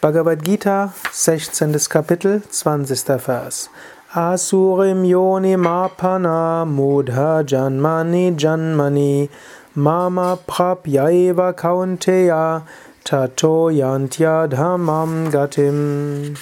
[0.00, 1.72] Bhagavad Gita, 16.
[1.88, 3.18] Kapitel, 20.
[3.18, 3.68] Vers.
[4.14, 9.28] Asurim yoni mapana mudha janmani janmani
[9.74, 12.62] mama prapyaiva kaunteya
[13.02, 16.38] tato yantya dhamam gatim.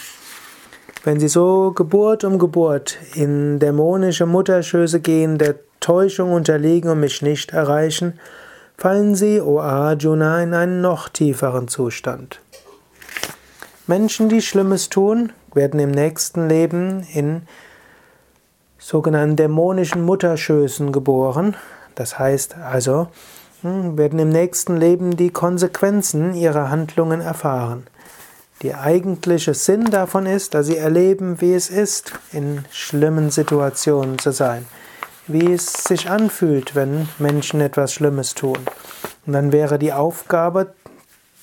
[1.05, 7.23] Wenn sie so Geburt um Geburt in dämonische Mutterschöße gehen, der Täuschung unterliegen und mich
[7.23, 8.21] nicht erreichen,
[8.77, 12.41] fallen sie, o Arjuna, in einen noch tieferen Zustand.
[13.89, 17.43] Menschen, die Schlimmes tun, werden im nächsten Leben in
[18.79, 21.57] sogenannten dämonischen Mutterschößen geboren.
[21.95, 23.07] Das heißt also,
[23.63, 27.87] hm, werden im nächsten Leben die Konsequenzen ihrer Handlungen erfahren.
[28.63, 34.33] Die eigentliche Sinn davon ist, dass sie erleben, wie es ist, in schlimmen Situationen zu
[34.33, 34.67] sein,
[35.29, 38.59] wie es sich anfühlt, wenn Menschen etwas Schlimmes tun.
[39.27, 40.75] Und dann wäre die Aufgabe,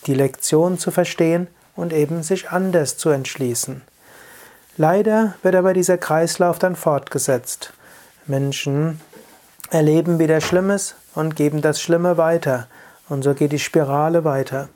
[0.07, 3.81] die Lektion zu verstehen und eben sich anders zu entschließen.
[4.77, 7.73] Leider wird aber dieser Kreislauf dann fortgesetzt.
[8.25, 8.99] Menschen
[9.69, 12.67] erleben wieder Schlimmes und geben das Schlimme weiter.
[13.09, 14.69] Und so geht die Spirale weiter.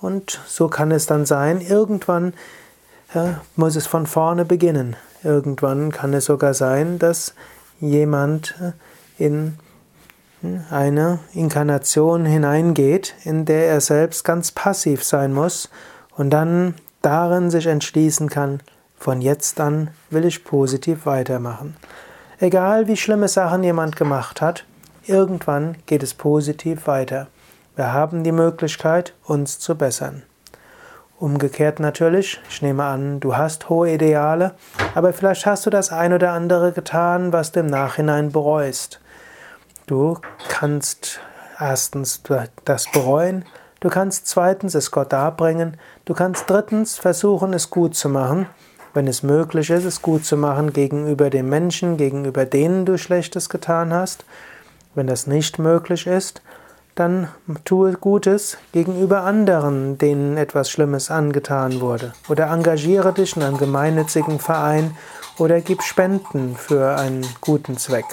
[0.00, 2.34] Und so kann es dann sein, irgendwann
[3.14, 4.96] ja, muss es von vorne beginnen.
[5.22, 7.34] Irgendwann kann es sogar sein, dass
[7.80, 8.54] jemand
[9.18, 9.58] in
[10.70, 15.68] eine Inkarnation hineingeht, in der er selbst ganz passiv sein muss
[16.20, 18.60] und dann darin sich entschließen kann,
[18.98, 21.78] von jetzt an will ich positiv weitermachen.
[22.40, 24.66] Egal wie schlimme Sachen jemand gemacht hat,
[25.06, 27.28] irgendwann geht es positiv weiter.
[27.74, 30.22] Wir haben die Möglichkeit, uns zu bessern.
[31.18, 34.56] Umgekehrt natürlich, ich nehme an, du hast hohe Ideale,
[34.94, 39.00] aber vielleicht hast du das ein oder andere getan, was du im Nachhinein bereust.
[39.86, 40.18] Du
[40.50, 41.18] kannst
[41.58, 42.22] erstens
[42.66, 43.46] das bereuen,
[43.80, 45.78] Du kannst zweitens es Gott darbringen.
[46.04, 48.46] Du kannst drittens versuchen, es gut zu machen.
[48.92, 53.48] Wenn es möglich ist, es gut zu machen gegenüber den Menschen, gegenüber denen du Schlechtes
[53.48, 54.24] getan hast.
[54.94, 56.42] Wenn das nicht möglich ist,
[56.94, 57.28] dann
[57.64, 62.12] tue Gutes gegenüber anderen, denen etwas Schlimmes angetan wurde.
[62.28, 64.94] Oder engagiere dich in einem gemeinnützigen Verein
[65.38, 68.04] oder gib Spenden für einen guten Zweck.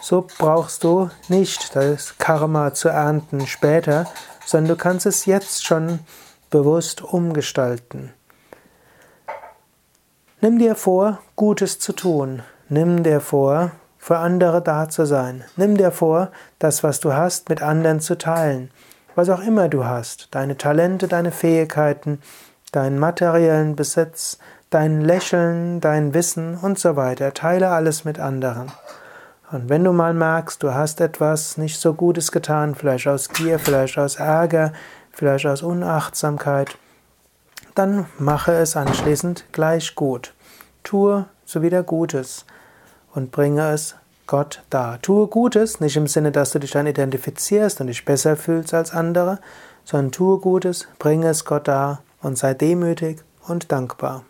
[0.00, 4.06] So brauchst du nicht das Karma zu ernten später,
[4.46, 6.00] sondern du kannst es jetzt schon
[6.50, 8.12] bewusst umgestalten.
[10.40, 12.42] Nimm dir vor, Gutes zu tun.
[12.68, 15.44] Nimm dir vor, für andere da zu sein.
[15.56, 18.70] Nimm dir vor, das, was du hast, mit anderen zu teilen.
[19.14, 22.20] Was auch immer du hast, deine Talente, deine Fähigkeiten,
[22.72, 24.38] deinen materiellen Besitz,
[24.70, 27.32] dein Lächeln, dein Wissen und so weiter.
[27.32, 28.70] Teile alles mit anderen.
[29.54, 33.60] Und wenn du mal merkst, du hast etwas nicht so Gutes getan, vielleicht aus Gier,
[33.60, 34.72] vielleicht aus Ärger,
[35.12, 36.76] vielleicht aus Unachtsamkeit,
[37.76, 40.34] dann mache es anschließend gleich gut.
[40.82, 42.46] Tue so wieder Gutes
[43.14, 43.94] und bringe es
[44.26, 45.00] Gott dar.
[45.00, 48.90] Tue Gutes, nicht im Sinne, dass du dich dann identifizierst und dich besser fühlst als
[48.92, 49.38] andere,
[49.84, 54.24] sondern tue Gutes, bringe es Gott dar und sei demütig und dankbar.